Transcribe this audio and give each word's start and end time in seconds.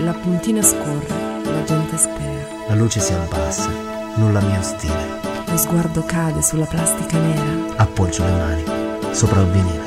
La 0.00 0.12
puntina 0.12 0.62
scorre, 0.62 1.06
la 1.42 1.64
gente 1.64 1.96
spera. 1.96 2.46
La 2.68 2.74
luce 2.74 3.00
si 3.00 3.12
abbassa, 3.12 3.70
nulla 4.16 4.40
mi 4.40 4.56
ostile. 4.56 5.20
Lo 5.46 5.56
sguardo 5.56 6.02
cade 6.04 6.42
sulla 6.42 6.66
plastica 6.66 7.18
nera. 7.18 7.76
Appoggio 7.76 8.24
le 8.24 8.32
mani 8.32 8.64
sopra 9.12 9.40
il 9.40 9.46
vinile. 9.48 9.85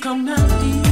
come 0.00 0.24
now, 0.24 0.60
deep. 0.60 0.85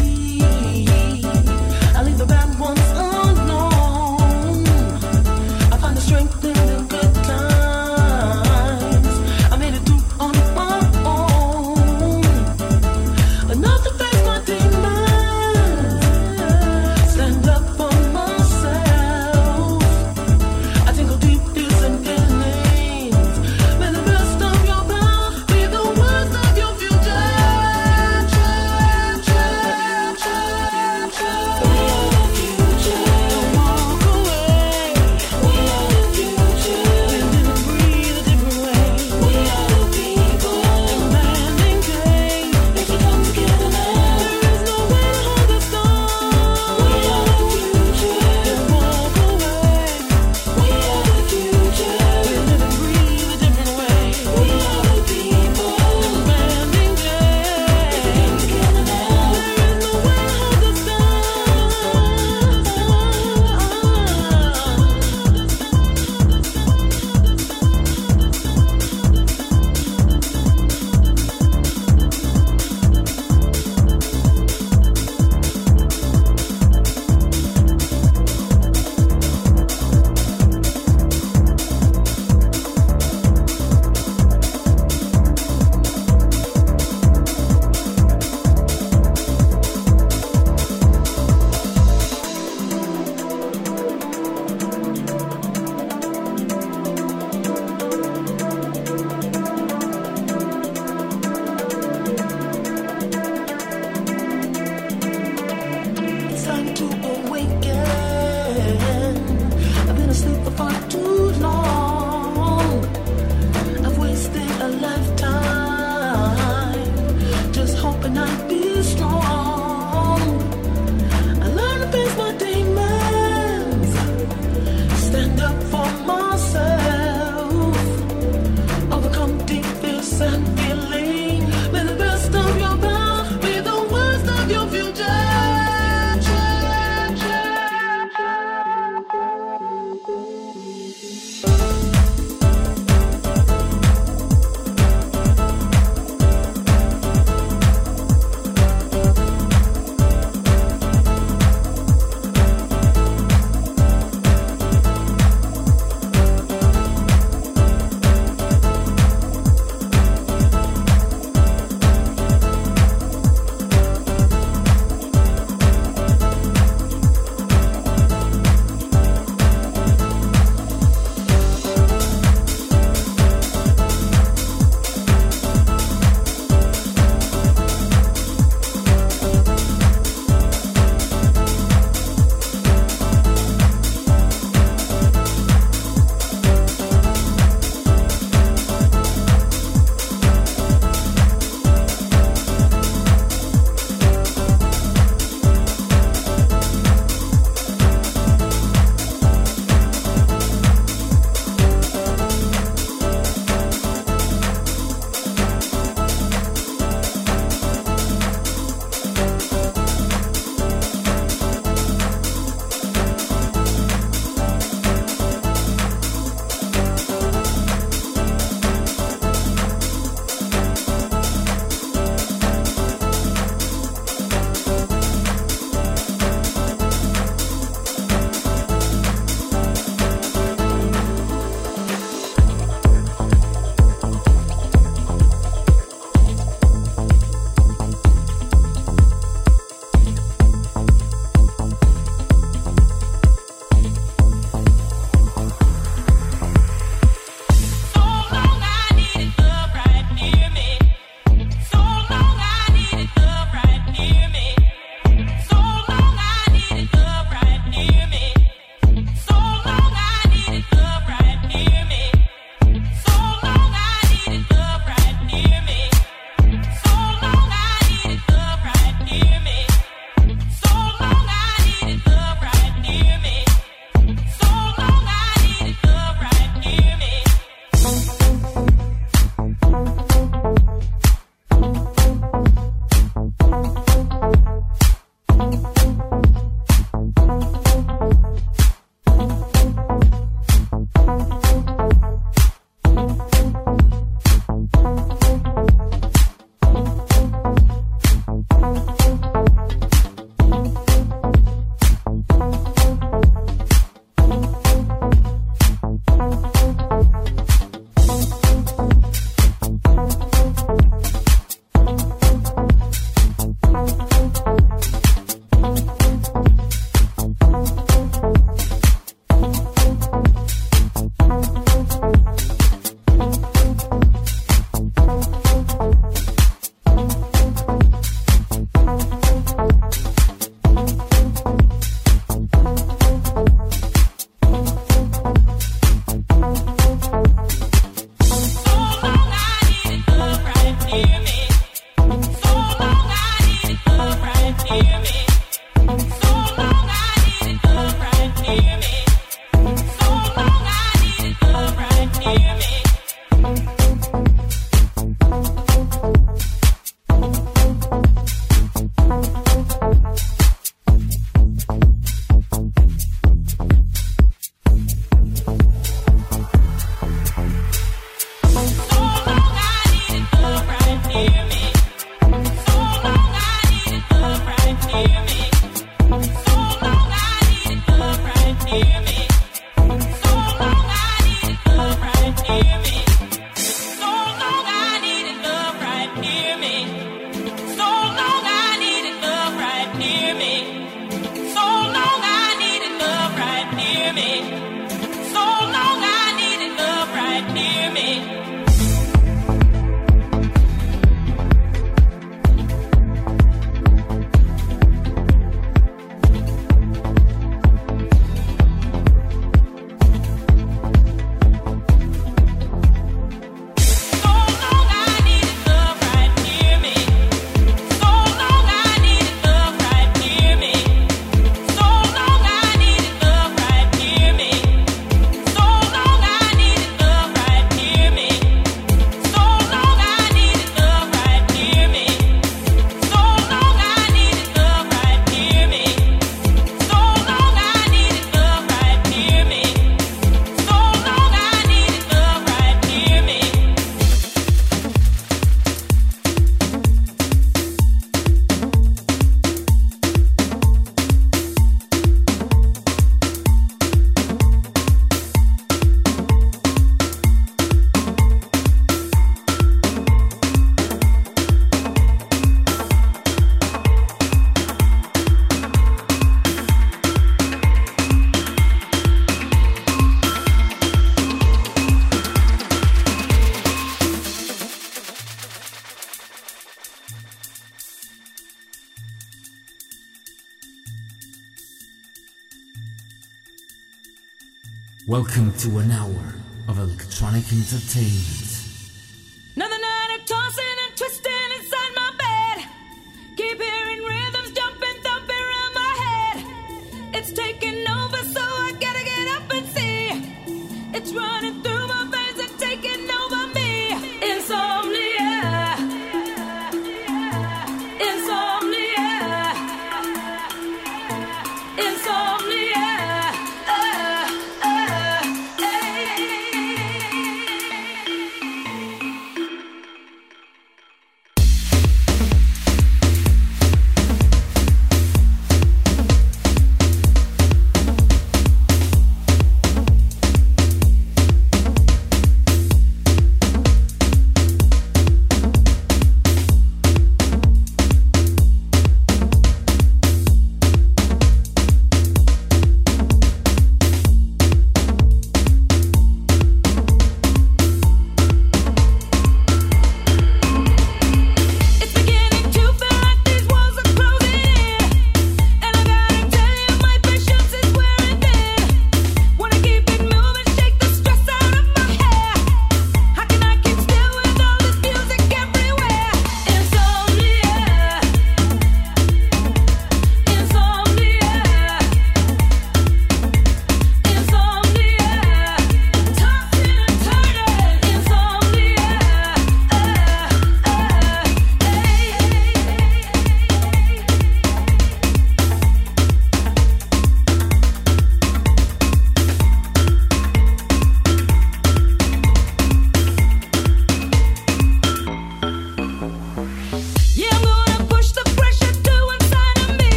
Welcome 485.06 485.52
to 485.58 485.80
an 485.80 485.90
hour 485.90 486.34
of 486.66 486.78
electronic 486.78 487.44
entertainment. 487.52 488.53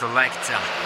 Selector 0.00 0.79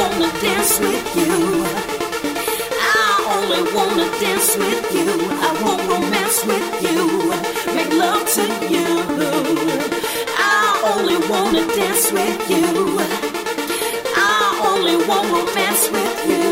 wanna 0.00 0.32
dance 0.40 0.80
with 0.80 1.08
you. 1.20 1.36
I 2.80 3.10
only 3.34 3.62
wanna 3.76 4.08
dance 4.24 4.50
with 4.56 4.84
you. 4.96 5.10
I 5.46 5.50
won't 5.62 5.82
romance 5.92 6.38
with 6.50 6.68
you. 6.84 7.00
Make 7.76 7.92
love 8.04 8.24
to 8.36 8.44
you. 8.74 8.88
I 10.56 10.64
only 10.92 11.18
wanna 11.30 11.64
dance 11.80 12.06
with 12.16 12.40
you. 12.52 12.68
I 14.16 14.42
only 14.70 14.96
want 15.08 15.26
romance 15.36 15.84
with 15.94 16.18
you. 16.30 16.46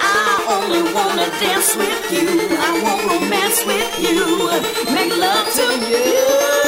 I 0.00 0.30
only 0.56 0.82
wanna 0.96 1.28
dance 1.44 1.70
with 1.76 2.02
you. 2.14 2.28
I 2.66 2.70
won't 2.82 3.02
romance 3.10 3.58
with 3.70 3.90
you. 4.06 4.18
Make 4.96 5.12
love 5.26 5.46
to 5.58 5.66
you. 5.92 6.67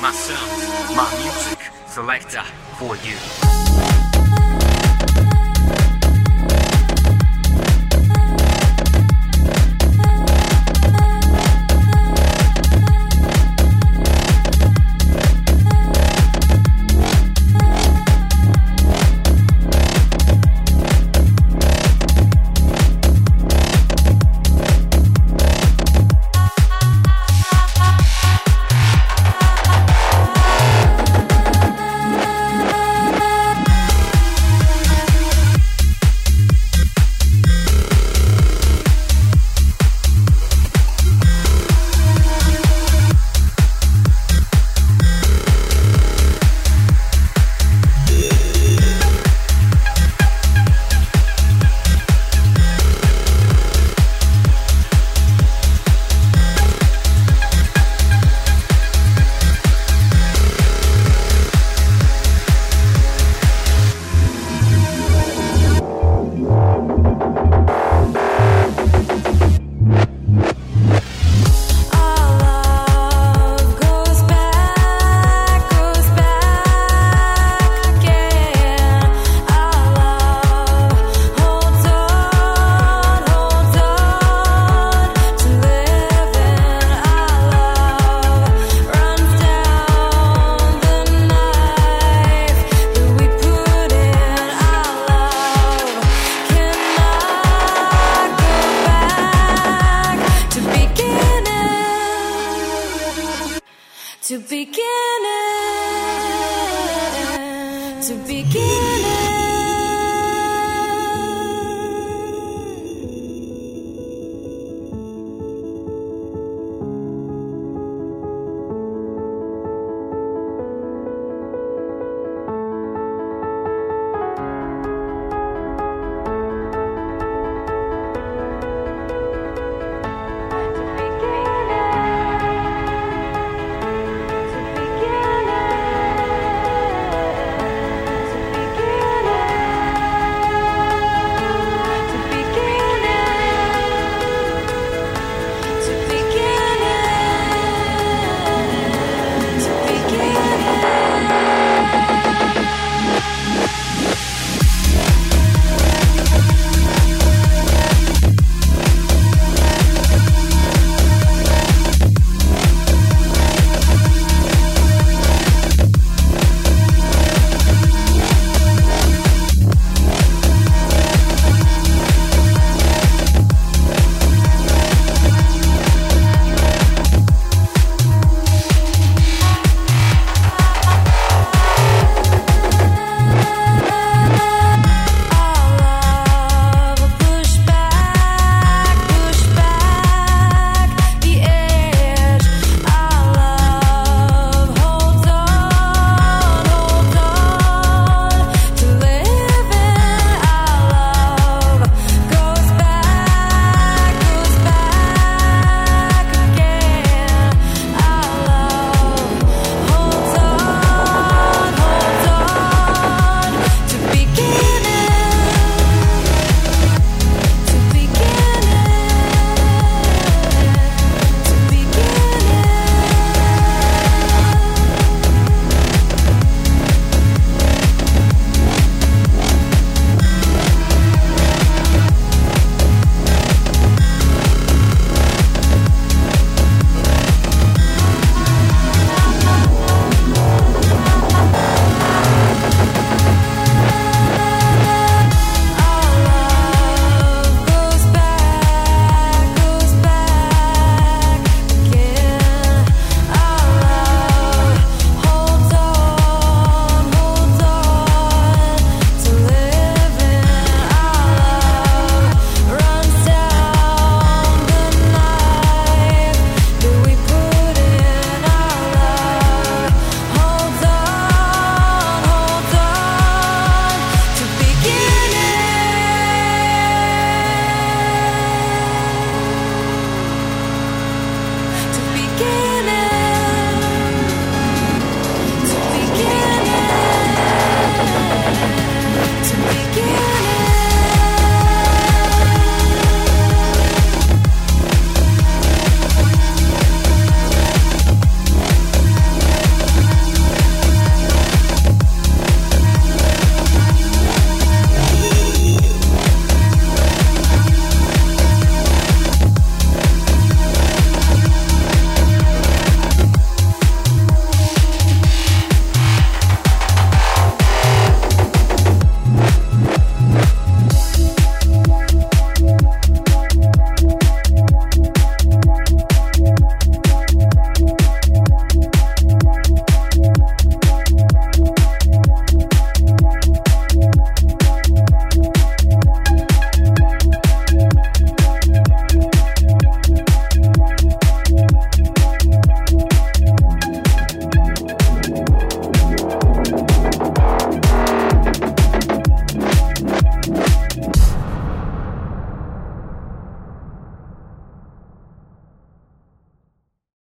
My 0.00 0.12
sounds, 0.12 0.96
my 0.96 1.08
music 1.22 1.70
selector 1.86 2.42
for 2.78 2.96
you. 2.96 4.01